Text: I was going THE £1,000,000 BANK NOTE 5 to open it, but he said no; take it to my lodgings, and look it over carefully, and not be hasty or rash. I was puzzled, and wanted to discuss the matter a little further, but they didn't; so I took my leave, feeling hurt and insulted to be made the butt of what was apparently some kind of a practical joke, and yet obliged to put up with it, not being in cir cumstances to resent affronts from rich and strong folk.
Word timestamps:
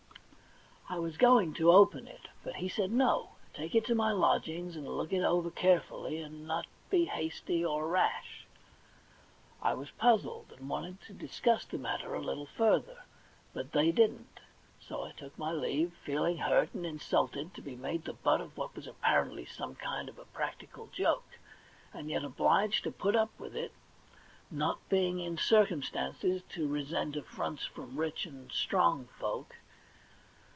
I 0.93 0.99
was 0.99 1.15
going 1.15 1.53
THE 1.53 1.59
£1,000,000 1.59 1.59
BANK 1.59 1.61
NOTE 1.61 1.79
5 1.85 1.93
to 1.93 1.97
open 2.03 2.07
it, 2.09 2.27
but 2.43 2.55
he 2.57 2.67
said 2.67 2.91
no; 2.91 3.29
take 3.53 3.75
it 3.75 3.85
to 3.85 3.95
my 3.95 4.11
lodgings, 4.11 4.75
and 4.75 4.85
look 4.85 5.13
it 5.13 5.23
over 5.23 5.49
carefully, 5.49 6.17
and 6.19 6.45
not 6.45 6.67
be 6.89 7.05
hasty 7.05 7.63
or 7.63 7.87
rash. 7.87 8.45
I 9.61 9.73
was 9.73 9.89
puzzled, 9.91 10.51
and 10.53 10.67
wanted 10.67 10.99
to 11.03 11.13
discuss 11.13 11.63
the 11.63 11.77
matter 11.77 12.13
a 12.13 12.19
little 12.19 12.45
further, 12.45 13.03
but 13.53 13.71
they 13.71 13.93
didn't; 13.93 14.41
so 14.81 15.03
I 15.05 15.13
took 15.13 15.39
my 15.39 15.53
leave, 15.53 15.93
feeling 16.03 16.39
hurt 16.39 16.73
and 16.73 16.85
insulted 16.85 17.53
to 17.53 17.61
be 17.61 17.77
made 17.77 18.03
the 18.03 18.11
butt 18.11 18.41
of 18.41 18.57
what 18.57 18.75
was 18.75 18.85
apparently 18.85 19.45
some 19.45 19.75
kind 19.75 20.09
of 20.09 20.19
a 20.19 20.25
practical 20.25 20.87
joke, 20.87 21.39
and 21.93 22.09
yet 22.09 22.25
obliged 22.25 22.83
to 22.83 22.91
put 22.91 23.15
up 23.15 23.31
with 23.39 23.55
it, 23.55 23.71
not 24.51 24.81
being 24.89 25.19
in 25.21 25.37
cir 25.37 25.65
cumstances 25.65 26.43
to 26.49 26.67
resent 26.67 27.15
affronts 27.15 27.65
from 27.65 27.95
rich 27.95 28.25
and 28.25 28.51
strong 28.51 29.07
folk. 29.17 29.55